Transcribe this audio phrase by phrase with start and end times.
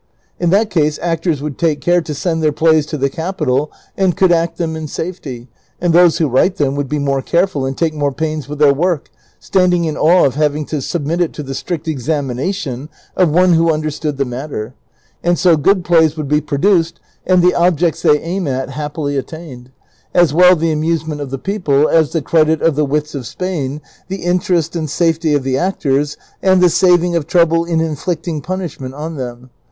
[0.39, 4.17] In that case actors would take care to send their plays to the capital, and
[4.17, 5.47] could act them in safety,
[5.79, 8.73] and those who write them would be more careful and take more pains with their
[8.73, 13.53] work, standing in awe of having to submit it to the strict examination of one
[13.53, 14.73] who understood the matter;
[15.23, 19.69] and so good plays would be produced and the objects they aim at happily attained;
[20.15, 23.81] as well the amusement of the people, as the credit of the wits of Spain,
[24.07, 28.95] the interest and safety of the actors, and the saving of trouble in inflicting punishment
[28.95, 29.51] on them.